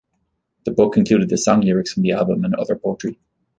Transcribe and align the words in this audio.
The 0.65 0.71
book 0.71 0.97
included 0.97 1.29
the 1.29 1.37
song 1.37 1.61
lyrics 1.61 1.93
from 1.93 2.01
the 2.01 2.13
album 2.13 2.43
and 2.43 2.55
other 2.55 2.75
poetry. 2.75 3.19